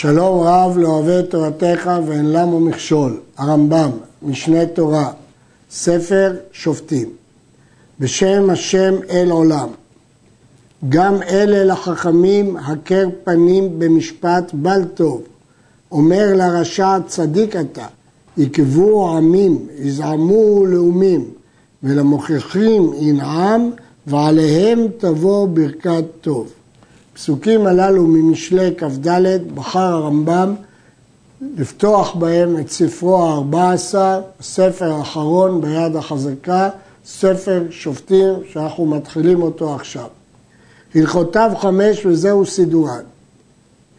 שלום 0.00 0.40
רב 0.40 0.78
לא 0.78 0.88
אוהב 0.88 1.08
את 1.08 1.30
תורתך 1.30 1.90
ואין 2.06 2.32
למו 2.32 2.60
מכשול. 2.60 3.20
הרמב"ם, 3.38 3.90
משנה 4.22 4.66
תורה, 4.66 5.12
ספר 5.70 6.36
שופטים. 6.52 7.08
בשם 8.00 8.50
השם 8.50 8.94
אל 9.10 9.30
עולם. 9.30 9.68
גם 10.88 11.22
אלה 11.22 11.64
לחכמים 11.64 12.56
הכר 12.56 13.08
פנים 13.24 13.78
במשפט 13.78 14.50
בל 14.52 14.84
טוב. 14.84 15.22
אומר 15.92 16.26
לרשע 16.34 16.98
צדיק 17.06 17.56
אתה, 17.56 17.86
יקבו 18.38 19.16
עמים, 19.16 19.66
יזעמו 19.78 20.66
לאומים, 20.66 21.24
ולמוכיחים 21.82 22.90
ינעם, 23.00 23.70
ועליהם 24.06 24.86
תבוא 24.98 25.48
ברכת 25.48 26.04
טוב. 26.20 26.52
הפסוקים 27.12 27.66
הללו 27.66 28.06
ממשלי 28.06 28.70
כ"ד 28.78 29.08
בחר 29.54 29.78
הרמב"ם 29.80 30.54
לפתוח 31.56 32.14
בהם 32.14 32.58
את 32.60 32.70
ספרו 32.70 33.16
ה-14, 33.16 33.94
הספר 34.40 34.92
האחרון 34.92 35.60
ביד 35.60 35.96
החזקה, 35.96 36.70
ספר 37.04 37.62
שופטים 37.70 38.34
שאנחנו 38.52 38.86
מתחילים 38.86 39.42
אותו 39.42 39.74
עכשיו. 39.74 40.06
הלכותיו 40.94 41.50
חמש 41.58 42.06
וזהו 42.06 42.46
סידורן. 42.46 43.02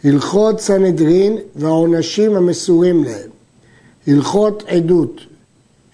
הלכות 0.04 0.60
סנהדרין 0.60 1.38
והעונשים 1.56 2.36
המסורים 2.36 3.04
להם. 3.04 3.30
הלכות 4.08 4.64
עדות, 4.68 5.22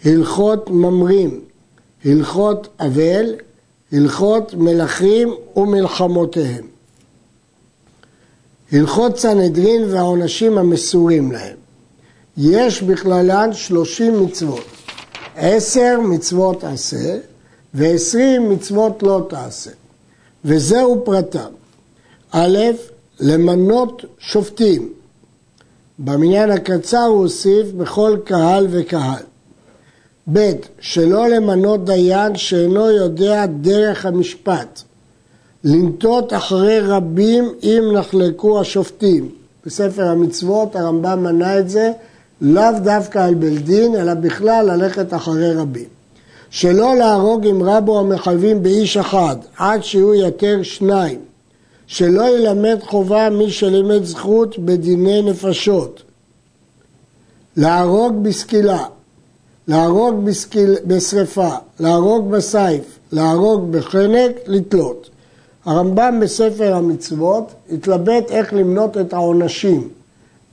הלכות 0.05 0.69
ממרים, 0.69 1.39
הלכות 2.05 2.67
אבל, 2.79 3.25
הלכות 3.91 4.53
מלכים 4.53 5.29
ומלחמותיהם. 5.55 6.76
הלכות 8.71 9.17
סנהדרין 9.19 9.83
והעונשים 9.93 10.57
המסורים 10.57 11.31
להם. 11.31 11.55
יש 12.37 12.81
בכללן 12.81 13.53
שלושים 13.53 14.23
מצוות. 14.25 14.65
עשר 15.35 15.99
מצוות 16.03 16.63
עשה 16.63 17.17
ועשרים 17.73 18.49
מצוות 18.49 19.03
לא 19.03 19.25
תעשה. 19.29 19.71
וזהו 20.45 21.05
פרטם. 21.05 21.49
א', 22.31 22.57
למנות 23.19 24.05
שופטים. 24.19 24.93
במניין 25.99 26.51
הקצר 26.51 27.03
הוא 27.03 27.17
הוסיף 27.17 27.71
בכל 27.71 28.17
קהל 28.23 28.67
וקהל. 28.69 29.23
ב', 30.33 30.51
שלא 30.79 31.27
למנות 31.27 31.85
דיין 31.85 32.35
שאינו 32.35 32.91
יודע 32.91 33.45
דרך 33.45 34.05
המשפט. 34.05 34.83
לנטות 35.69 36.33
אחרי 36.33 36.79
רבים 36.79 37.53
אם 37.63 37.83
נחלקו 37.93 38.61
השופטים. 38.61 39.29
בספר 39.65 40.07
המצוות 40.07 40.75
הרמב"ם 40.75 41.23
מנה 41.23 41.59
את 41.59 41.69
זה 41.69 41.91
לאו 42.41 42.79
דווקא 42.83 43.19
על 43.19 43.33
בלדין, 43.33 43.95
אלא 43.95 44.13
בכלל 44.13 44.65
ללכת 44.71 45.13
אחרי 45.13 45.53
רבים. 45.53 45.87
שלא 46.49 46.95
להרוג 46.95 47.47
אם 47.47 47.63
רבו 47.63 47.99
המחייבים 47.99 48.63
באיש 48.63 48.97
אחד, 48.97 49.35
עד 49.57 49.83
שיהיו 49.83 50.13
יותר 50.13 50.63
שניים. 50.63 51.19
שלא 51.87 52.37
ילמד 52.37 52.79
חובה 52.81 53.29
מי 53.29 53.51
שלימד 53.51 54.03
זכות 54.03 54.59
בדיני 54.59 55.21
נפשות. 55.21 56.03
להרוג 57.57 58.23
בסקילה, 58.23 58.85
להרוג 59.67 60.25
בסקיל, 60.25 60.75
בשרפה, 60.85 61.55
להרוג 61.79 62.31
בסייף, 62.31 62.99
להרוג 63.11 63.71
בחנק, 63.71 64.31
לתלות. 64.45 65.09
הרמב"ם 65.67 66.19
בספר 66.21 66.75
המצוות 66.75 67.53
התלבט 67.71 68.31
איך 68.31 68.53
למנות 68.53 68.97
את 68.97 69.13
העונשים 69.13 69.87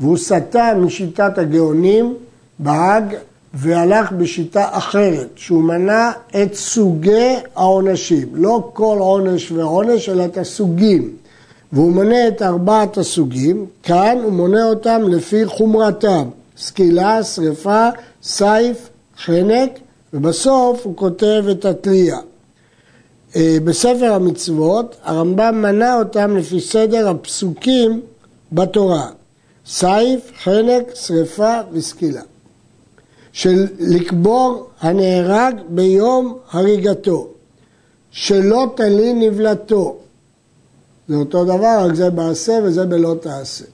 והוא 0.01 0.17
סטה 0.17 0.73
משיטת 0.77 1.39
הגאונים 1.39 2.15
בהאג 2.59 3.15
והלך 3.55 4.13
בשיטה 4.13 4.69
אחרת, 4.71 5.29
שהוא 5.37 5.63
מנה 5.63 6.13
את 6.43 6.55
סוגי 6.55 7.35
העונשים, 7.57 8.29
לא 8.33 8.71
כל 8.73 8.97
עונש 9.01 9.53
ועונש 9.53 10.09
אלא 10.09 10.25
את 10.25 10.39
הסוגים. 10.39 11.11
והוא 11.73 11.93
מונה 11.93 12.29
את 12.29 12.43
ארבעת 12.43 12.99
הסוגים, 12.99 13.67
כאן 13.83 14.19
הוא 14.23 14.33
מונה 14.33 14.65
אותם 14.65 15.03
לפי 15.09 15.47
חומרתם, 15.47 16.29
סקילה, 16.57 17.23
שרפה, 17.23 17.89
סייף, 18.23 18.89
חנק 19.25 19.71
ובסוף 20.13 20.81
הוא 20.85 20.97
כותב 20.97 21.45
את 21.51 21.65
התלייה. 21.65 22.19
אה, 23.37 23.57
בספר 23.65 24.13
המצוות 24.13 24.97
הרמב"ם 25.03 25.63
מנה 25.63 25.99
אותם 25.99 26.37
לפי 26.37 26.61
סדר 26.61 27.09
הפסוקים 27.09 28.01
בתורה, 28.53 29.11
סייף, 29.67 30.33
חנק, 30.43 30.95
שרפה 30.95 31.59
וסקילה. 31.73 32.23
של 33.33 33.67
לקבור 33.79 34.69
הנהרג 34.81 35.55
ביום 35.69 36.39
הריגתו, 36.51 37.29
שלא 38.11 38.67
תלין 38.77 39.21
נבלתו. 39.21 39.97
זה 41.09 41.17
אותו 41.17 41.45
דבר, 41.45 41.77
רק 41.85 41.95
זה 41.95 42.11
בעשה 42.11 42.59
וזה 42.65 42.87
בלא 42.87 43.15
תעשה. 43.21 43.65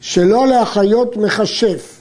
שלא 0.00 0.46
להחיות 0.46 1.16
מכשף. 1.16 2.00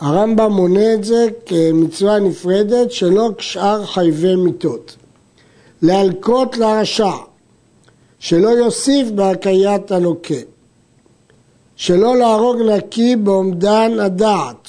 הרמב"ם 0.00 0.52
מונה 0.52 0.94
את 0.94 1.04
זה 1.04 1.26
כמצווה 1.46 2.18
נפרדת 2.18 2.92
שלא 2.92 3.30
כשאר 3.38 3.86
חייבי 3.86 4.36
מיתות. 4.36 4.96
להלקות 5.82 6.56
לרשע, 6.56 7.12
שלא 8.18 8.48
יוסיף 8.48 9.08
בהקיית 9.10 9.92
הלוקה, 9.92 10.34
שלא 11.76 12.16
להרוג 12.16 12.62
נקי 12.62 13.16
בעומדן 13.16 13.98
הדעת, 14.00 14.68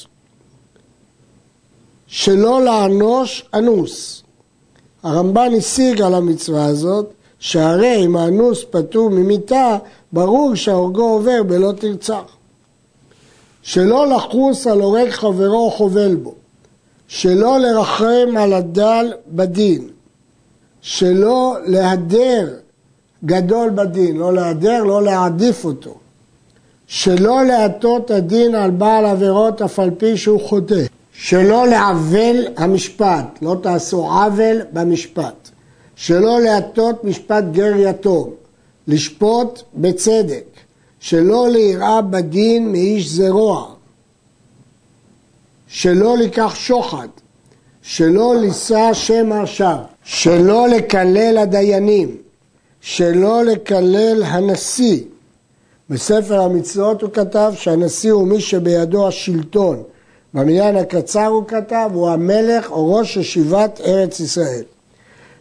שלא 2.07 2.61
לענוש 2.61 3.45
אנוס. 3.53 4.23
הרמב"ן 5.03 5.51
השיג 5.57 6.01
על 6.01 6.13
המצווה 6.13 6.65
הזאת, 6.65 7.13
שהרי 7.39 8.05
אם 8.05 8.15
האנוס 8.15 8.65
פטור 8.69 9.09
ממיתה, 9.09 9.77
ברור 10.13 10.55
שהורגו 10.55 11.03
עובר 11.03 11.43
בלא 11.43 11.71
תרצח. 11.79 12.23
שלא 13.63 14.07
לחוס 14.07 14.67
על 14.67 14.81
הורג 14.81 15.09
חברו 15.09 15.65
או 15.65 15.71
חובל 15.71 16.15
בו, 16.15 16.33
שלא 17.07 17.59
לרחם 17.59 18.37
על 18.37 18.53
הדל 18.53 19.13
בדין, 19.27 19.90
שלא 20.81 21.57
להדר 21.65 22.53
גדול 23.25 23.69
בדין, 23.69 24.17
לא 24.17 24.33
להדר, 24.33 24.83
לא 24.83 25.03
להעדיף 25.03 25.65
אותו. 25.65 25.97
שלא 26.87 27.43
להטות 27.43 28.11
הדין 28.11 28.55
על 28.55 28.71
בעל 28.71 29.05
עבירות 29.05 29.61
אף 29.61 29.79
על 29.79 29.91
פי 29.97 30.17
שהוא 30.17 30.41
חוטא. 30.41 30.83
שלא 31.13 31.67
לעוול 31.67 32.47
המשפט, 32.57 33.25
לא 33.41 33.55
תעשו 33.63 34.05
עוול 34.05 34.61
במשפט. 34.73 35.49
שלא 35.95 36.41
להטות 36.41 37.03
משפט 37.03 37.43
גר 37.51 37.73
יתום. 37.75 38.29
לשפוט 38.87 39.61
בצדק. 39.73 40.45
שלא 40.99 41.49
ליראה 41.49 42.01
בדין 42.01 42.71
מאיש 42.71 43.09
זרוע. 43.09 43.73
שלא 45.67 46.17
לקח 46.17 46.55
שוחד. 46.55 47.07
שלא 47.81 48.35
לישא 48.35 48.89
שם 48.93 49.31
הרשע. 49.31 49.75
שלא 50.03 50.67
לקלל 50.69 51.37
הדיינים, 51.37 52.17
שלא 52.81 53.43
לקלל 53.43 54.23
הנשיא. 54.25 54.99
בספר 55.89 56.41
המצוות 56.41 57.01
הוא 57.01 57.09
כתב 57.13 57.53
שהנשיא 57.55 58.11
הוא 58.11 58.27
מי 58.27 58.41
שבידו 58.41 59.07
השלטון. 59.07 59.83
במניין 60.33 60.75
הקצר 60.75 61.25
הוא 61.25 61.43
כתב, 61.47 61.89
הוא 61.93 62.09
המלך 62.09 62.71
או 62.71 62.95
ראש 62.95 63.17
ישיבת 63.17 63.81
ארץ 63.85 64.19
ישראל. 64.19 64.63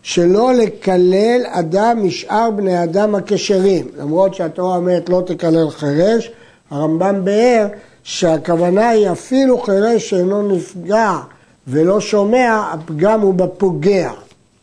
שלא 0.02 0.54
לקלל 0.54 1.40
אדם 1.46 1.98
משאר 2.02 2.50
בני 2.50 2.82
אדם 2.82 3.14
הכשרים. 3.14 3.88
למרות 3.98 4.34
שהתורה 4.34 4.76
אומרת 4.76 5.08
לא 5.08 5.22
תקלל 5.26 5.70
חירש, 5.70 6.30
הרמב"ם 6.70 7.24
באר 7.24 7.66
שהכוונה 8.02 8.88
היא 8.88 9.10
אפילו 9.10 9.58
חירש 9.58 10.10
שאינו 10.10 10.48
נפגע 10.48 11.18
ולא 11.66 12.00
שומע, 12.00 12.70
הפגם 12.72 13.20
הוא 13.20 13.34
בפוגע. 13.34 14.12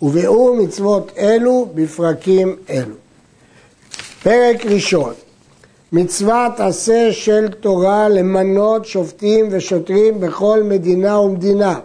וביאור 0.02 0.56
מצוות 0.56 1.12
אלו 1.18 1.68
בפרקים 1.76 2.56
אלו. 2.70 2.96
פרק 4.24 4.66
ראשון, 4.66 5.14
מצוות 5.92 6.60
עשה 6.60 7.12
של 7.12 7.48
תורה 7.60 8.10
למנות 8.10 8.86
שופטים 8.86 9.48
ושוטרים 9.52 10.20
בכל 10.20 10.64
מדינה 10.64 11.20
ומדינה 11.20 11.80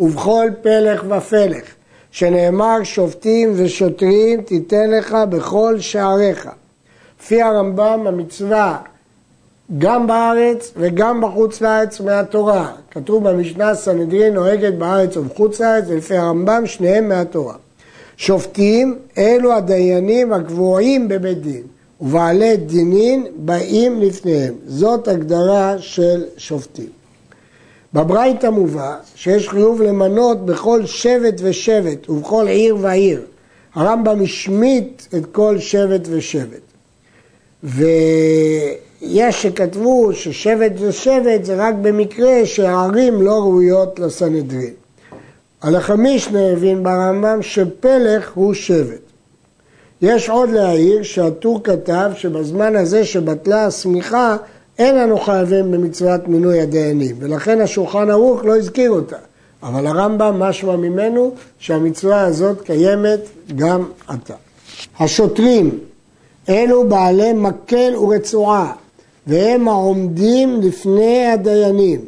ובכל 0.00 0.46
פלך 0.62 1.04
ופלך, 1.08 1.64
שנאמר 2.10 2.82
שופטים 2.82 3.52
ושוטרים 3.56 4.42
תיתן 4.42 4.90
לך 4.90 5.16
בכל 5.30 5.80
שעריך. 5.80 6.48
לפי 7.20 7.42
הרמב"ם 7.42 8.06
המצווה 8.06 8.78
גם 9.78 10.06
בארץ 10.06 10.72
וגם 10.76 11.20
בחוץ 11.20 11.60
לארץ 11.60 12.00
מהתורה. 12.00 12.72
כתוב 12.90 13.28
במשנה 13.28 13.74
סנהדרין 13.74 14.34
נוהגת 14.34 14.74
בארץ 14.74 15.16
ובחוץ 15.16 15.60
לארץ, 15.60 15.84
ולפי 15.88 16.16
הרמב"ם 16.16 16.66
שניהם 16.66 17.08
מהתורה. 17.08 17.54
שופטים 18.16 18.98
אלו 19.18 19.52
הדיינים 19.52 20.32
הקבועים 20.32 21.08
בבית 21.08 21.40
דין, 21.42 21.62
ובעלי 22.00 22.56
דינין 22.56 23.26
באים 23.36 24.00
לפניהם. 24.00 24.54
זאת 24.66 25.08
הגדרה 25.08 25.74
של 25.78 26.24
שופטים. 26.36 26.88
בברייתא 27.94 28.46
מובא 28.46 28.96
שיש 29.14 29.48
חיוב 29.48 29.82
למנות 29.82 30.46
בכל 30.46 30.86
שבט 30.86 31.34
ושבט 31.38 32.10
ובכל 32.10 32.46
עיר 32.48 32.76
ועיר. 32.80 33.22
הרמב"ם 33.74 34.22
השמיט 34.22 35.02
את 35.16 35.26
כל 35.32 35.58
שבט 35.58 36.08
ושבט. 36.10 36.60
ויש 39.04 39.42
שכתבו 39.42 40.12
ששבט 40.12 40.72
ושבט 40.80 41.44
זה 41.44 41.54
רק 41.56 41.74
במקרה 41.82 42.46
שהערים 42.46 43.22
לא 43.22 43.32
ראויות 43.32 43.98
לסנהדרין. 43.98 44.72
הלחמישנה 45.62 46.52
הבין 46.52 46.82
ברמב"ם 46.82 47.38
שפלך 47.42 48.32
הוא 48.34 48.54
שבט. 48.54 49.00
יש 50.02 50.28
עוד 50.28 50.50
להעיר 50.50 51.02
שהטור 51.02 51.60
כתב 51.64 52.10
שבזמן 52.16 52.76
הזה 52.76 53.04
שבטלה 53.04 53.66
השמיכה 53.66 54.36
אין 54.78 54.98
אנו 54.98 55.18
חייבים 55.18 55.72
במצוות 55.72 56.28
מינוי 56.28 56.60
הדיינים 56.60 57.16
ולכן 57.18 57.60
השולחן 57.60 58.10
ערוך 58.10 58.44
לא 58.44 58.56
הזכיר 58.56 58.90
אותה 58.90 59.16
אבל 59.62 59.86
הרמב"ם 59.86 60.38
משמע 60.38 60.76
ממנו 60.76 61.34
שהמצווה 61.58 62.20
הזאת 62.20 62.60
קיימת 62.60 63.20
גם 63.56 63.84
עתה. 64.08 64.34
השוטרים 64.98 65.78
אלו 66.48 66.88
בעלי 66.88 67.32
מקל 67.32 67.96
ורצועה 67.96 68.72
והם 69.26 69.68
העומדים 69.68 70.60
לפני 70.60 71.26
הדיינים 71.26 72.00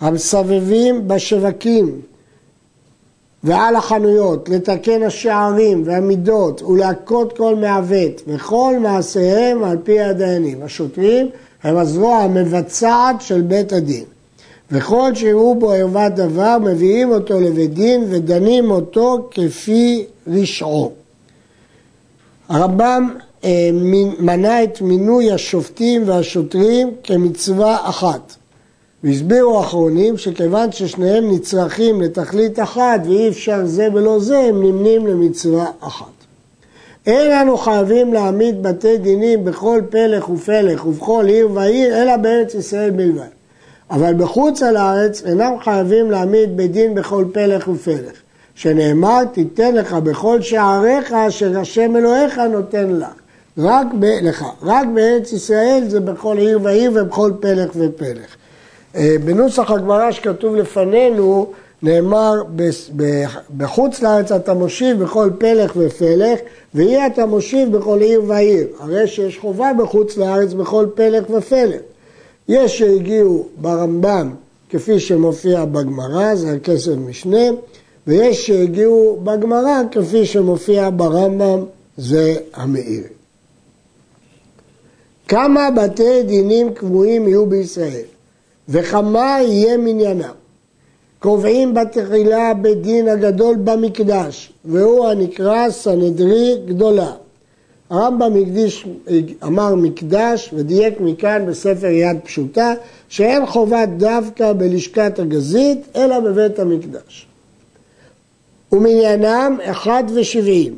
המסבבים 0.00 1.08
בשווקים 1.08 2.00
ועל 3.44 3.76
החנויות, 3.76 4.48
לתקן 4.48 5.02
השערים 5.02 5.82
והמידות 5.86 6.62
ולהכות 6.62 7.36
כל 7.36 7.54
מעוות 7.56 8.22
וכל 8.26 8.74
מעשיהם 8.80 9.64
על 9.64 9.78
פי 9.84 10.00
הדיינים. 10.00 10.62
השוטרים 10.62 11.28
הם 11.62 11.76
הזרוע 11.76 12.16
המבצעת 12.18 13.20
של 13.20 13.40
בית 13.40 13.72
הדין. 13.72 14.04
וכל 14.70 15.14
שיראו 15.14 15.54
בו 15.54 15.72
ערוות 15.72 16.14
דבר 16.14 16.56
מביאים 16.58 17.10
אותו 17.10 17.40
לבית 17.40 17.74
דין 17.74 18.04
ודנים 18.10 18.70
אותו 18.70 19.28
כפי 19.30 20.04
רשעו. 20.26 20.92
הרמב"ם 22.48 23.14
מנה 24.18 24.62
את 24.62 24.80
מינוי 24.80 25.32
השופטים 25.32 26.02
והשוטרים 26.08 26.90
כמצווה 27.02 27.76
אחת. 27.82 28.34
והסבירו 29.04 29.58
האחרונים 29.58 30.18
שכיוון 30.18 30.72
ששניהם 30.72 31.30
נצרכים 31.30 32.00
לתכלית 32.00 32.60
אחת 32.60 33.00
ואי 33.04 33.28
אפשר 33.28 33.66
זה 33.66 33.88
ולא 33.94 34.18
זה, 34.18 34.38
הם 34.38 34.62
נמנים 34.62 35.06
למצווה 35.06 35.66
אחת. 35.80 36.06
אין 37.06 37.32
אנו 37.32 37.56
חייבים 37.56 38.12
להעמיד 38.12 38.62
בתי 38.62 38.98
דינים 38.98 39.44
בכל 39.44 39.80
פלך 39.90 40.28
ופלך 40.28 40.86
ובכל 40.86 41.24
עיר 41.28 41.48
ועיר, 41.52 42.02
אלא 42.02 42.16
בארץ 42.16 42.54
ישראל 42.54 42.90
בלבד. 42.90 43.28
אבל 43.90 44.14
בחוץ 44.14 44.62
על 44.62 44.76
הארץ 44.76 45.22
אינם 45.26 45.52
חייבים 45.64 46.10
להעמיד 46.10 46.56
בית 46.56 46.72
דין 46.72 46.94
בכל 46.94 47.24
פלך 47.32 47.68
ופלך. 47.68 48.12
שנאמר, 48.54 49.24
תיתן 49.32 49.74
לך 49.74 49.92
בכל 49.92 50.42
שעריך 50.42 51.12
אשר 51.12 51.58
השם 51.58 51.96
אלוהיך 51.96 52.38
נותן 52.38 52.90
לך. 52.90 53.21
רק 53.58 53.86
ב, 54.00 54.04
לך. 54.04 54.44
רק 54.62 54.86
בארץ 54.94 55.32
ישראל 55.32 55.84
זה 55.88 56.00
בכל 56.00 56.38
עיר 56.38 56.58
ועיר 56.62 56.90
ובכל 56.94 57.32
פלך 57.40 57.70
ופלך. 57.76 58.36
אה, 58.96 59.16
בנוסח 59.24 59.70
הגמרא 59.70 60.10
שכתוב 60.10 60.56
לפנינו, 60.56 61.52
נאמר 61.82 62.42
בחוץ 63.56 64.02
לארץ 64.02 64.32
אתה 64.32 64.54
מושיב 64.54 65.02
בכל 65.02 65.30
פלך 65.38 65.72
ופלך, 65.76 66.40
ואי 66.74 67.06
אתה 67.06 67.26
מושיב 67.26 67.76
בכל 67.76 68.00
עיר 68.00 68.22
ועיר. 68.26 68.66
הרי 68.80 69.06
שיש 69.06 69.38
חובה 69.38 69.70
בחוץ 69.78 70.16
לארץ 70.16 70.52
בכל 70.52 70.86
פלך 70.94 71.24
ופלך. 71.30 71.80
יש 72.48 72.78
שהגיעו 72.78 73.46
ברמב"ם 73.56 74.30
כפי 74.70 75.00
שמופיע 75.00 75.64
בגמרא, 75.64 76.34
זה 76.34 76.52
הכסף 76.52 76.92
משנה, 76.96 77.46
ויש 78.06 78.46
שהגיעו 78.46 79.20
בגמרא 79.24 79.82
כפי 79.90 80.26
שמופיע 80.26 80.90
ברמב"ם, 80.96 81.64
זה 81.96 82.34
המאיר. 82.54 83.02
כמה 85.28 85.70
בתי 85.70 86.22
דינים 86.22 86.74
קבועים 86.74 87.28
יהיו 87.28 87.46
בישראל? 87.46 88.04
וכמה 88.68 89.38
יהיה 89.42 89.76
מניינם. 89.76 90.34
קובעים 91.18 91.74
בתחילה 91.74 92.54
בדין 92.54 93.08
הגדול 93.08 93.56
במקדש, 93.64 94.52
והוא 94.64 95.06
הנקרא 95.06 95.70
סנהדרי 95.70 96.54
גדולה. 96.66 97.12
הרמב"ם 97.90 98.36
הקדיש, 98.42 98.86
אמר 99.44 99.74
מקדש 99.74 100.50
ודייק 100.52 101.00
מכאן 101.00 101.44
בספר 101.48 101.86
יד 101.86 102.16
פשוטה 102.24 102.74
שאין 103.08 103.46
חובת 103.46 103.88
דווקא 103.96 104.52
בלשכת 104.52 105.18
הגזית 105.18 105.78
אלא 105.96 106.20
בבית 106.20 106.58
המקדש. 106.58 107.26
ומניינם 108.72 109.58
אחד 109.64 110.04
ושבעים 110.14 110.74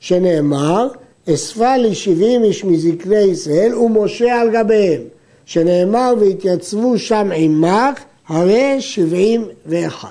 שנאמר 0.00 0.88
אספה 1.34 1.76
לי 1.76 1.94
שבעים 1.94 2.44
איש 2.44 2.64
מזקני 2.64 3.18
ישראל 3.18 3.74
ומשה 3.74 4.40
על 4.40 4.50
גביהם 4.50 5.02
שנאמר 5.44 6.14
והתייצבו 6.20 6.98
שם 6.98 7.30
עמך, 7.34 8.00
הרי 8.28 8.80
שבעים 8.80 9.44
ואחד. 9.66 10.08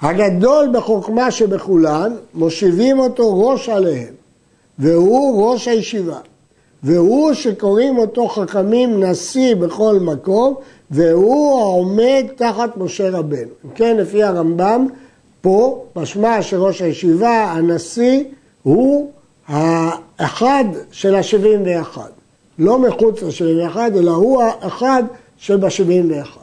הגדול 0.00 0.68
בחוכמה 0.72 1.30
שבכולן, 1.30 2.12
מושיבים 2.34 2.98
אותו 2.98 3.48
ראש 3.48 3.68
עליהם, 3.68 4.14
והוא 4.78 5.50
ראש 5.50 5.68
הישיבה. 5.68 6.18
והוא 6.82 7.32
שקוראים 7.32 7.98
אותו 7.98 8.28
חכמים 8.28 9.04
נשיא 9.04 9.54
בכל 9.54 9.98
מקום, 10.00 10.54
והוא 10.90 11.60
העומד 11.60 12.24
תחת 12.36 12.76
משה 12.76 13.10
רבנו. 13.10 13.50
כן, 13.74 13.96
לפי 13.96 14.22
הרמב"ם, 14.22 14.86
פה 15.40 15.84
משמע 15.96 16.42
שראש 16.42 16.82
הישיבה, 16.82 17.52
הנשיא, 17.52 18.24
הוא 18.62 19.10
האחד 19.50 20.64
של 20.92 21.14
השבעים 21.14 21.62
ואחד. 21.64 22.10
לא 22.58 22.78
מחוץ 22.78 23.22
ל-71, 23.22 23.76
אלא 23.76 24.10
הוא 24.10 24.42
האחד 24.42 25.02
שב-71. 25.38 26.38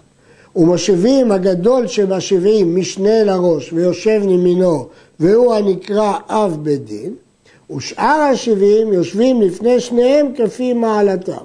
ומושיבים 0.55 1.31
הגדול 1.31 1.87
שב-70 1.87 2.65
משנה 2.65 3.23
לראש 3.23 3.73
ויושב 3.73 4.21
לימינו, 4.27 4.87
והוא 5.19 5.53
הנקרא 5.53 6.17
אב 6.29 6.57
בית 6.61 6.85
דין, 6.85 7.13
ושאר 7.75 8.21
השבעים 8.31 8.93
יושבים 8.93 9.41
לפני 9.41 9.79
שניהם 9.79 10.27
כפי 10.37 10.73
מעלתם. 10.73 11.43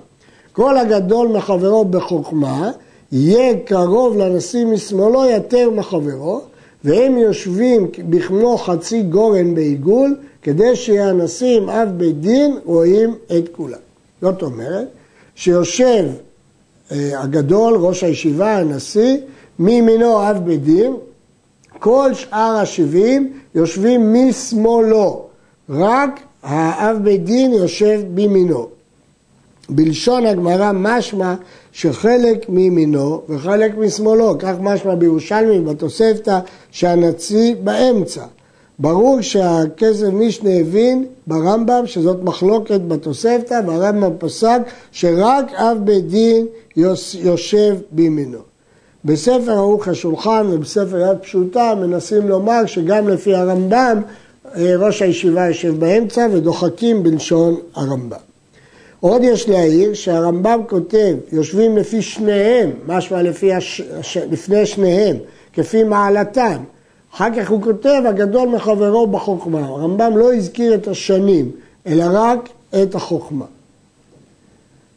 כל 0.52 0.76
הגדול 0.76 1.28
מחברו 1.28 1.84
בחוכמה, 1.84 2.70
יהיה 3.12 3.58
קרוב 3.64 4.16
לנשיא 4.16 4.64
משמאלו 4.64 5.24
יותר 5.24 5.70
מחברו, 5.70 6.40
והם 6.84 7.18
יושבים 7.18 7.90
בכמו 8.10 8.58
חצי 8.58 9.02
גורן 9.02 9.54
בעיגול, 9.54 10.16
כדי 10.42 10.76
שיהיה 10.76 11.08
הנשיא 11.08 11.56
עם 11.60 11.70
אב 11.70 11.88
בית 11.96 12.20
דין 12.20 12.58
רואים 12.64 13.14
את 13.38 13.48
כולם. 13.52 13.78
זאת 14.22 14.42
אומרת 14.42 14.88
שיושב 15.34 16.04
אה, 16.92 17.20
הגדול, 17.22 17.74
ראש 17.76 18.04
הישיבה, 18.04 18.56
הנשיא, 18.56 19.16
מימינו 19.58 20.30
אב 20.30 20.38
בית 20.44 20.62
דין, 20.62 20.96
כל 21.78 22.14
שאר 22.14 22.56
השבעים 22.62 23.32
יושבים 23.54 24.14
משמאלו, 24.14 25.26
רק 25.68 26.20
האב 26.42 26.96
בית 27.02 27.24
דין 27.24 27.52
יושב 27.52 28.00
בימינו. 28.14 28.68
בלשון 29.68 30.26
הגמרא 30.26 30.72
משמע 30.72 31.34
שחלק 31.72 32.48
מימינו 32.48 33.22
וחלק 33.28 33.78
משמאלו, 33.78 34.36
כך 34.38 34.54
משמע 34.60 34.94
בירושלמי 34.94 35.60
בתוספתא 35.60 36.38
שהנשיא 36.70 37.54
באמצע. 37.64 38.24
ברור 38.78 39.20
שהכסף 39.20 40.06
משנה 40.12 40.50
הבין 40.50 41.06
ברמב"ם 41.26 41.86
שזאת 41.86 42.22
מחלוקת 42.22 42.80
בתוספתא 42.88 43.60
והרמב"ם 43.66 44.12
פסק 44.18 44.60
שרק 44.92 45.52
אב 45.52 45.78
בית 45.84 46.06
דין 46.06 46.46
יושב 47.14 47.76
בימינו. 47.90 48.38
בספר 49.04 49.52
ערוך 49.52 49.88
השולחן 49.88 50.46
ובספר 50.50 50.98
יד 50.98 51.18
פשוטה 51.18 51.74
מנסים 51.74 52.28
לומר 52.28 52.66
שגם 52.66 53.08
לפי 53.08 53.34
הרמב"ם 53.34 54.02
אה, 54.56 54.74
ראש 54.78 55.02
הישיבה 55.02 55.46
יושב 55.46 55.80
באמצע 55.80 56.26
ודוחקים 56.32 57.02
בלשון 57.02 57.56
הרמב"ם. 57.74 58.16
עוד 59.00 59.22
יש 59.24 59.48
להעיר 59.48 59.94
שהרמב"ם 59.94 60.60
כותב 60.68 61.16
יושבים 61.32 61.76
לפי 61.76 62.02
שניהם, 62.02 62.70
משמע 62.86 63.22
לפי 63.22 63.52
הש... 63.54 63.80
לפני 64.30 64.66
שניהם, 64.66 65.16
כפי 65.52 65.84
מעלתם, 65.84 66.56
אחר 67.14 67.34
כך 67.36 67.50
הוא 67.50 67.62
כותב, 67.62 68.02
הגדול 68.06 68.48
מחברו 68.48 69.06
בחוכמה. 69.06 69.58
הרמב"ם 69.58 70.16
לא 70.16 70.34
הזכיר 70.34 70.74
את 70.74 70.88
השנים, 70.88 71.50
אלא 71.86 72.04
רק 72.12 72.48
את 72.82 72.94
החוכמה. 72.94 73.44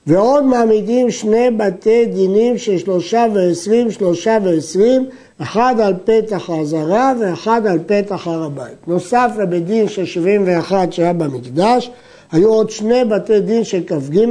ועוד 0.08 0.44
מעמידים 0.44 1.12
שני 1.12 1.52
בתי 1.58 2.06
דינים 2.06 2.58
של 2.58 2.78
שלושה 2.78 3.26
ועשרים, 3.34 3.92
שלושה 3.92 4.38
ועשרים, 4.44 5.06
אחד 5.42 5.76
על 5.80 5.94
פתח 6.06 6.50
האזהרה 6.50 7.14
ואחד 7.20 7.68
על 7.68 7.80
פתח 7.86 8.28
הר 8.28 8.44
הבית. 8.44 8.88
נוסף 8.88 9.32
לבית 9.42 9.66
דין 9.66 9.88
של 9.88 10.06
שבעים 10.06 10.44
ואחת 10.46 10.94
שהיה 10.94 11.14
במקדש, 11.14 11.92
היו 12.32 12.50
עוד 12.50 12.70
שני 12.70 13.06
בתי 13.06 13.40
דין 13.40 13.64
של 13.64 13.84
כ"ג, 13.88 14.26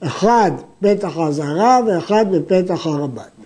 אחד 0.00 0.50
פתח 0.80 1.18
הזרה 1.18 1.80
ואחד 1.86 2.24
בפתח 2.30 2.86
הרבן. 2.86 3.37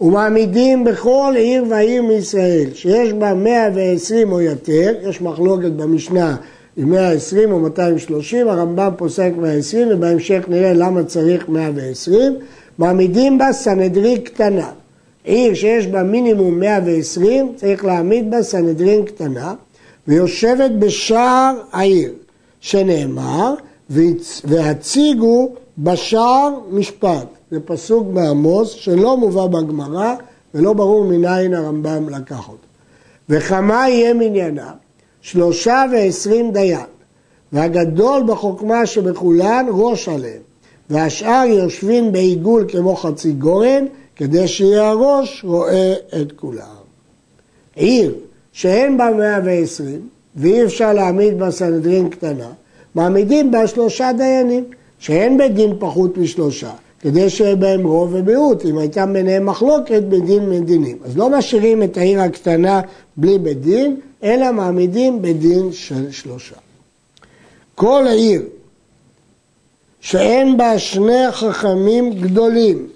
ומעמידים 0.00 0.84
בכל 0.84 1.32
עיר 1.36 1.64
ועיר 1.70 2.02
מישראל 2.02 2.66
שיש 2.74 3.12
בה 3.12 3.34
120 3.34 4.32
או 4.32 4.40
יותר, 4.40 4.94
יש 5.08 5.22
מחלוקת 5.22 5.70
במשנה 5.70 6.36
עם 6.76 6.90
120 6.90 7.52
או 7.52 7.58
230, 7.58 8.48
הרמב"ם 8.48 8.90
פוסק 8.96 9.32
120 9.36 9.88
ובהמשך 9.90 10.44
נראה 10.48 10.72
למה 10.72 11.04
צריך 11.04 11.48
120, 11.48 12.36
מעמידים 12.78 13.38
בה 13.38 13.52
סנהדרין 13.52 14.20
קטנה. 14.20 14.70
עיר 15.24 15.54
שיש 15.54 15.86
בה 15.86 16.02
מינימום 16.02 16.60
120, 16.60 17.52
צריך 17.56 17.84
להעמיד 17.84 18.30
בה 18.30 18.42
סנהדרין 18.42 19.04
קטנה, 19.04 19.54
ויושבת 20.08 20.70
בשער 20.70 21.54
העיר, 21.72 22.12
שנאמר, 22.60 23.54
והציגו 24.44 25.52
בשער 25.78 26.50
משפט. 26.70 27.26
זה 27.50 27.60
פסוק 27.64 28.06
בעמוס 28.06 28.70
שלא 28.70 29.16
מובא 29.16 29.46
בגמרא 29.46 30.14
ולא 30.54 30.72
ברור 30.72 31.04
מניין 31.04 31.54
הרמב"ם 31.54 32.08
לקח 32.08 32.48
אותו. 32.48 32.66
וכמה 33.28 33.88
יהיה 33.88 34.14
מניינה? 34.14 34.72
שלושה 35.20 35.84
ועשרים 35.92 36.52
דיין, 36.52 36.86
והגדול 37.52 38.22
בחוכמה 38.26 38.86
שבכולן 38.86 39.66
ראש 39.70 40.08
עליהם, 40.08 40.42
והשאר 40.90 41.44
יושבים 41.48 42.12
בעיגול 42.12 42.64
כמו 42.68 42.96
חצי 42.96 43.32
גורן, 43.32 43.84
כדי 44.16 44.48
שיהיה 44.48 44.88
הראש 44.88 45.44
רואה 45.44 45.94
את 46.20 46.32
כולם. 46.32 46.66
עיר 47.74 48.14
שאין 48.52 48.98
בה 48.98 49.10
מאה 49.10 49.38
ועשרים, 49.44 50.08
ואי 50.36 50.64
אפשר 50.64 50.92
להעמיד 50.92 51.38
בה 51.38 51.50
סנהדרין 51.50 52.08
קטנה, 52.08 52.48
מעמידים 52.94 53.50
בה 53.50 53.66
שלושה 53.66 54.10
דיינים, 54.16 54.64
שאין 54.98 55.38
בית 55.38 55.54
דין 55.54 55.72
פחות 55.78 56.18
משלושה, 56.18 56.70
כדי 57.00 57.30
שיהיה 57.30 57.56
בהם 57.56 57.86
רוב 57.86 58.14
ומיעוט, 58.14 58.64
אם 58.64 58.78
הייתה 58.78 59.06
ביניהם 59.06 59.46
מחלוקת 59.46 60.02
בדין 60.02 60.50
מדינים. 60.50 60.98
אז 61.04 61.16
לא 61.16 61.30
משאירים 61.30 61.82
את 61.82 61.96
העיר 61.96 62.20
הקטנה 62.20 62.80
בלי 63.16 63.38
בית 63.38 63.60
דין, 63.60 63.96
אלא 64.22 64.52
מעמידים 64.52 65.22
בדין 65.22 65.72
של 65.72 66.10
שלושה. 66.10 66.56
כל 67.74 68.04
עיר 68.08 68.42
שאין 70.00 70.56
בה 70.56 70.78
שני 70.78 71.32
חכמים 71.32 72.12
גדולים, 72.12 72.86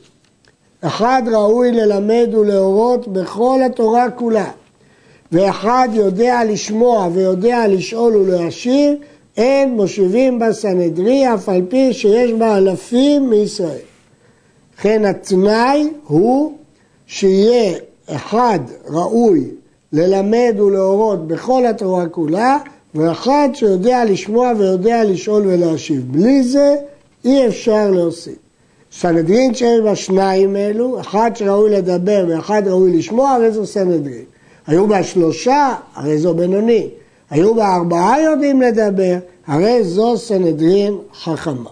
אחד 0.81 1.23
ראוי 1.33 1.73
ללמד 1.73 2.35
ולהורות 2.35 3.09
בכל 3.09 3.61
התורה 3.67 4.11
כולה, 4.11 4.51
ואחד 5.33 5.89
יודע 5.93 6.45
לשמוע 6.45 7.09
ויודע 7.13 7.69
לשאול 7.69 8.17
ולהשיב, 8.17 8.95
אין 9.37 9.75
מושיבים 9.77 10.39
בסנהדרי 10.39 11.35
אף 11.35 11.49
על 11.49 11.63
פי 11.69 11.93
שיש 11.93 12.33
בה 12.33 12.57
אלפים 12.57 13.31
מישראל. 13.31 13.77
לכן 14.79 15.05
התנאי 15.05 15.89
הוא 16.07 16.53
שיהיה 17.07 17.79
אחד 18.07 18.59
ראוי 18.89 19.45
ללמד 19.93 20.55
ולהורות 20.61 21.27
בכל 21.27 21.67
התורה 21.67 22.09
כולה, 22.09 22.59
ואחד 22.95 23.49
שיודע 23.55 24.05
לשמוע 24.05 24.53
ויודע 24.59 25.05
לשאול 25.05 25.43
ולהשיב. 25.47 26.13
בלי 26.13 26.43
זה 26.43 26.77
אי 27.25 27.47
אפשר 27.47 27.91
להוסיף. 27.91 28.35
סנהדרין 28.93 29.55
שיש 29.55 29.81
בה 29.81 29.97
שניים 29.97 30.57
אלו, 30.57 31.01
אחד 31.01 31.31
שראוי 31.35 31.71
לדבר 31.71 32.25
ואחד 32.29 32.63
ראוי 32.69 32.99
לשמוע, 32.99 33.31
הרי 33.31 33.53
זו 33.53 33.67
סנהדרין. 33.67 34.25
היו 34.67 34.87
בה 34.87 35.03
שלושה, 35.03 35.75
הרי 35.95 36.19
זו 36.19 36.35
בינוני. 36.35 36.89
היו 37.31 37.55
בה 37.55 37.75
ארבעה 37.77 38.23
יודעים 38.23 38.63
לדבר, 38.63 39.19
הרי 39.47 39.85
זו 39.85 40.17
סנהדרין 40.17 40.95
חכמה. 41.23 41.71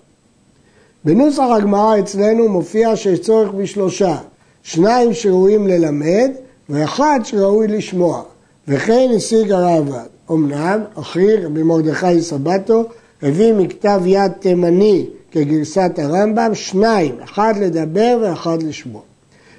בנוסח 1.05 1.45
הגמרא 1.57 1.99
אצלנו 1.99 2.49
מופיע 2.49 2.97
שיש 2.97 3.21
צורך 3.21 3.51
בשלושה, 3.51 4.17
שניים 4.63 5.15
שראויים 5.15 5.67
ללמד 5.67 6.31
ואחד 6.69 7.21
שראוי 7.25 7.69
לשמוע, 7.69 8.23
וכן 8.69 9.09
השיג 9.17 9.53
הרעב"ד. 9.53 10.07
אמנם, 10.31 10.81
אחי 10.95 11.37
רבי 11.37 11.63
מרדכי 11.63 12.23
סבתו 12.23 12.85
הביא 13.23 13.53
מכתב 13.53 14.01
יד 14.07 14.33
תימני 14.33 15.07
כגרסת 15.31 15.91
הרמב"ם, 15.99 16.55
שניים, 16.55 17.15
אחד 17.25 17.55
לדבר 17.61 18.19
ואחד 18.23 18.63
לשמוע. 18.63 19.01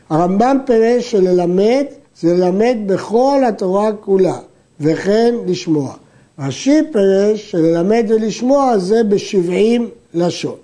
הרמב"ם 0.10 0.58
פירש 0.66 1.12
שללמד 1.12 1.84
זה 2.22 2.34
ללמד 2.34 2.78
בכל 2.86 3.42
התורה 3.48 3.92
כולה, 3.94 4.38
וכן 4.80 5.36
לשמוע. 5.46 5.94
רש"י 6.40 6.80
פירש 6.92 7.52
שללמד 7.52 8.06
ולשמוע 8.10 8.78
זה 8.78 9.04
בשבעים 9.04 9.90
לשון. 10.14 10.56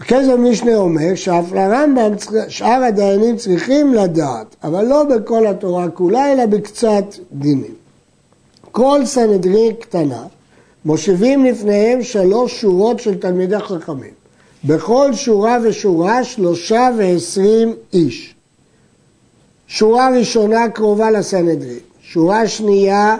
הכסף 0.00 0.34
משנה 0.38 0.76
אומר 0.76 1.14
שאף 1.14 1.52
לרמב"ם 1.52 2.12
שאר 2.48 2.82
הדיינים 2.82 3.36
צריכים 3.36 3.94
לדעת, 3.94 4.56
אבל 4.64 4.84
לא 4.84 5.04
בכל 5.04 5.46
התורה 5.46 5.88
כולה, 5.88 6.32
אלא 6.32 6.46
בקצת 6.46 7.04
דינים. 7.32 7.74
כל 8.72 9.00
סנהדרין 9.04 9.74
קטנה 9.80 10.24
מושיבים 10.84 11.44
לפניהם 11.44 12.02
שלוש 12.02 12.60
שורות 12.60 13.00
של 13.00 13.18
תלמידי 13.18 13.58
חכמים. 13.58 14.10
בכל 14.64 15.14
שורה 15.14 15.58
ושורה 15.62 16.24
שלושה 16.24 16.88
ועשרים 16.98 17.72
איש. 17.92 18.35
שורה 19.68 20.08
ראשונה 20.18 20.68
קרובה 20.68 21.10
לסנהדרין, 21.10 21.78
שורה 22.00 22.48
שנייה 22.48 23.16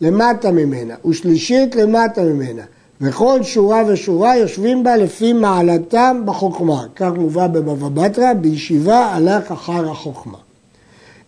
למטה 0.00 0.50
ממנה, 0.50 0.94
ושלישית 1.08 1.76
למטה 1.76 2.22
ממנה. 2.22 2.62
וכל 3.00 3.42
שורה 3.42 3.82
ושורה 3.86 4.36
יושבים 4.36 4.84
בה 4.84 4.96
לפי 4.96 5.32
מעלתם 5.32 6.22
בחוכמה. 6.24 6.84
כך 6.96 7.10
מובא 7.16 7.46
בבבא 7.46 7.88
בתרא, 7.88 8.32
בישיבה 8.32 8.98
הלך 8.98 9.52
אחר 9.52 9.90
החוכמה. 9.90 10.38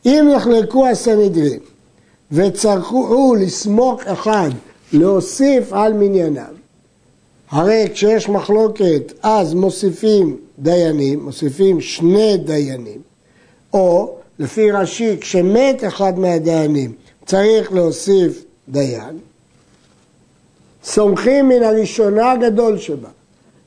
אם 0.06 0.28
יחלקו 0.36 0.88
הסנהדרין 0.88 1.58
וצרכו 2.32 3.34
לסמוך 3.40 4.02
אחד 4.06 4.50
להוסיף 4.92 5.72
על 5.72 5.92
מניינם, 5.92 6.54
הרי 7.50 7.88
כשיש 7.92 8.28
מחלוקת 8.28 9.12
אז 9.22 9.54
מוסיפים 9.54 10.36
דיינים, 10.58 11.24
מוסיפים 11.24 11.80
שני 11.80 12.36
דיינים, 12.36 13.00
או 13.72 14.14
לפי 14.38 14.70
רש"י 14.70 15.16
כשמת 15.20 15.84
אחד 15.88 16.18
מהדיינים 16.18 16.92
צריך 17.26 17.72
להוסיף 17.72 18.44
דיין, 18.68 19.18
סומכים 20.84 21.48
מן 21.48 21.62
הראשונה 21.62 22.32
הגדול 22.32 22.78
שבה. 22.78 23.08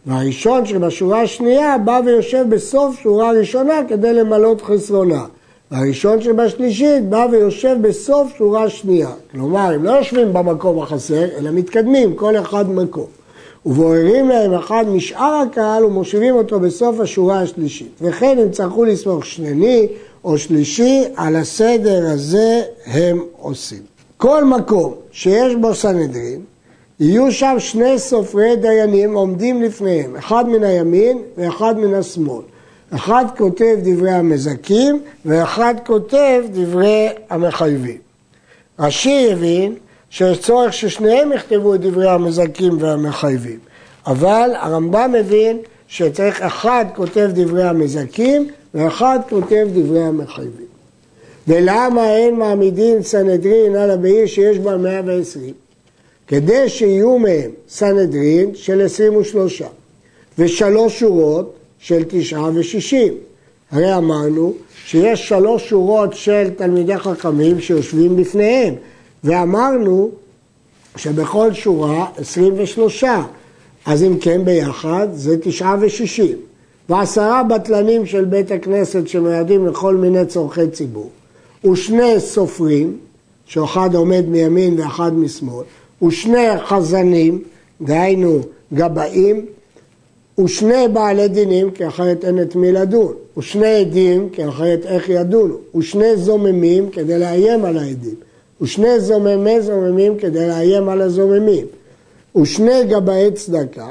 והראשון 0.06 0.66
שבשורה 0.66 1.22
השנייה 1.22 1.78
בא 1.78 2.02
ויושב 2.06 2.46
בסוף 2.50 3.00
שורה 3.00 3.32
ראשונה 3.32 3.82
כדי 3.88 4.14
למלות 4.14 4.62
חסרונה. 4.62 5.26
והראשון 5.72 6.22
שבשלישית 6.22 7.10
בא 7.10 7.28
ויושב 7.32 7.78
בסוף 7.82 8.38
שורה 8.38 8.70
שנייה. 8.70 9.10
כלומר, 9.32 9.60
הם 9.74 9.84
לא 9.84 9.92
יושבים 9.92 10.34
במקום 10.34 10.82
החסר, 10.82 11.26
אלא 11.38 11.52
מתקדמים, 11.52 12.16
כל 12.16 12.38
אחד 12.38 12.70
מקום. 12.70 13.08
ובוררים 13.66 14.30
להם 14.30 14.54
אחד 14.54 14.86
משאר 14.88 15.44
הקהל 15.48 15.86
ומושיבים 15.86 16.36
אותו 16.36 16.60
בסוף 16.60 17.00
השורה 17.00 17.42
השלישית. 17.42 17.92
וכן 18.02 18.38
הם 18.42 18.52
צריכו 18.52 18.86
לסמוך 18.86 19.26
שני 19.26 19.88
או 20.24 20.38
שלישי, 20.38 21.04
על 21.16 21.36
הסדר 21.36 22.06
הזה 22.06 22.62
הם 22.86 23.20
עושים. 23.38 23.82
כל 24.18 24.46
מקום 24.46 24.94
שיש 25.12 25.56
בו 25.56 25.76
סנהדרין, 25.76 26.42
יהיו 27.00 27.32
שם 27.32 27.56
שני 27.60 28.00
סופרי 28.00 28.56
דיינים 28.56 29.14
עומדים 29.14 29.62
לפניהם, 29.62 30.16
אחד 30.16 30.50
מן 30.50 30.64
הימין 30.64 31.22
ואחד 31.38 31.80
מן 31.80 31.94
השמאל. 31.94 32.42
אחד 32.96 33.26
כותב 33.38 33.78
דברי 33.84 34.12
המזכים 34.12 35.02
ואחד 35.26 35.76
כותב 35.86 36.44
דברי 36.54 37.08
המחייבים. 37.30 37.98
רש"י 38.80 39.32
הבין 39.32 39.76
שיש 40.16 40.40
צורך 40.40 40.74
ששניהם 40.74 41.32
יכתבו 41.34 41.76
את 41.76 41.82
דברי 41.82 42.10
המזכים 42.10 42.78
והמחייבים, 42.80 43.60
אבל 44.08 44.50
הרמב"ם 44.56 45.12
מבין 45.20 45.58
שצריך 45.88 46.42
אחד 46.42 46.86
כותב 46.96 47.30
דברי 47.34 47.64
המזכים 47.64 48.48
ואחד 48.74 49.20
כותב 49.30 49.68
דברי 49.74 50.04
המחייבים. 50.04 50.66
ולמה 51.48 52.16
אין 52.16 52.36
מעמידים 52.36 53.04
סנהדרין 53.04 53.76
על 53.76 53.92
הבעיר 53.92 54.26
שיש 54.26 54.60
בה 54.60 54.78
120? 54.78 55.54
כדי 56.28 56.70
שיהיו 56.70 57.20
מהם 57.20 57.52
סנהדרין 57.70 58.56
של 58.56 58.82
23 58.82 59.62
ושלוש 60.40 61.00
שורות 61.00 61.54
של 61.80 62.04
תשעה 62.08 62.50
ושישים. 62.56 63.14
הרי 63.72 63.98
אמרנו 63.98 64.54
שיש 64.86 65.30
שלוש 65.30 65.70
שורות 65.70 66.14
של 66.14 66.50
תלמידי 66.58 66.98
חכמים 66.98 67.60
שיושבים 67.60 68.16
בפניהם, 68.18 68.76
ואמרנו 69.26 70.10
שבכל 70.96 71.54
שורה 71.54 72.06
23, 72.18 73.04
אז 73.86 74.04
אם 74.04 74.18
כן 74.22 74.46
ביחד 74.46 75.08
זה 75.14 75.38
תשעה 75.42 75.76
ושישים. 75.82 76.38
ועשרה 76.90 77.44
בטלנים 77.44 78.06
של 78.06 78.26
בית 78.26 78.52
הכנסת 78.52 79.08
שמיועדים 79.08 79.68
לכל 79.68 79.96
מיני 79.96 80.26
צורכי 80.26 80.68
ציבור, 80.68 81.10
ושני 81.72 82.20
סופרים, 82.20 82.98
שאחד 83.46 83.96
עומד 83.96 84.26
מימין 84.28 84.80
ואחד 84.80 85.14
משמאל, 85.14 85.64
ושני 86.04 86.48
חזנים, 86.66 87.44
דהיינו 87.82 88.40
גבאים, 88.74 89.46
ושני 90.44 90.88
בעלי 90.94 91.28
דינים, 91.28 91.72
כי 91.72 91.88
אחרת 91.88 92.26
אין 92.26 92.42
את 92.42 92.56
מי 92.56 92.72
לדון, 92.72 93.14
ושני 93.38 93.76
עדים, 93.76 94.30
כי 94.30 94.48
אחרת 94.48 94.86
איך 94.86 95.10
ידונו, 95.10 95.56
ושני 95.78 96.18
זוממים 96.18 96.90
כדי 96.90 97.20
לאיים 97.20 97.66
על 97.66 97.78
העדים, 97.78 98.16
ושני 98.62 99.00
זוממי 99.00 99.62
זוממים 99.62 100.18
כדי 100.18 100.48
לאיים 100.48 100.90
על 100.90 101.02
הזוממים, 101.02 101.66
ושני 102.42 102.84
גבאי 102.84 103.32
צדקה, 103.32 103.90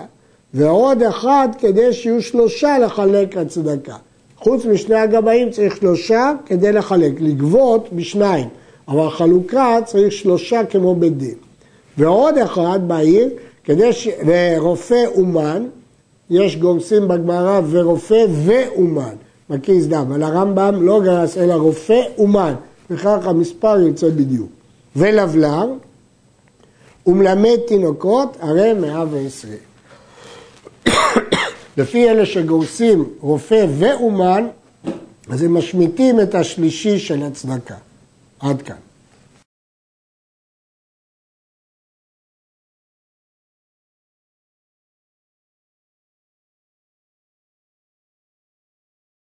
ועוד 0.54 1.02
אחד 1.02 1.49
כדי 1.59 1.92
שיהיו 1.92 2.23
שלושה 2.23 2.78
לחלק 2.78 3.37
הצדקה. 3.37 3.97
חוץ 4.38 4.64
משני 4.64 4.94
הגבאים 4.97 5.50
צריך 5.50 5.76
שלושה 5.76 6.33
כדי 6.47 6.73
לחלק, 6.73 7.12
לגבות 7.21 7.88
בשניים, 7.92 8.49
אבל 8.88 9.11
חלוקה 9.11 9.78
צריך 9.85 10.12
שלושה 10.12 10.64
כמו 10.64 10.94
בית 10.94 11.18
דין. 11.18 11.35
ועוד 11.99 12.38
אחד 12.38 12.80
בעיר, 12.87 13.28
כדי 13.64 13.92
ש... 13.92 14.09
ורופא 14.26 15.04
אומן, 15.14 15.64
יש 16.30 16.56
גורסים 16.56 17.09
בגמרא 17.09 17.61
ורופא 17.71 18.26
ואומן, 18.44 19.14
מקיס 19.50 19.87
דם, 19.87 20.06
אבל 20.09 20.23
הרמב"ם 20.23 20.78
לא 20.83 21.00
גרס 21.04 21.38
אלא 21.38 21.54
רופא 21.54 22.00
אומן, 22.18 22.54
וכך 22.91 23.26
המספר 23.26 23.81
יוצא 23.81 24.09
בדיוק. 24.09 24.50
ולבלר, 24.97 25.73
ומלמד 27.07 27.59
תינוקות, 27.67 28.37
הרי 28.41 28.73
מאה 28.73 29.05
ועשרים. 29.11 29.59
לפי 31.79 32.11
אלה 32.11 32.26
שגורסים 32.26 33.05
רופא 33.21 33.67
ואומן, 33.79 34.47
אז 35.29 35.43
הם 35.43 35.55
משמיטים 35.55 36.21
את 36.21 36.35
השלישי 36.35 36.99
של 36.99 37.23
הצדקה. 37.23 37.75
עד 38.41 38.62
כאן. 38.62 38.84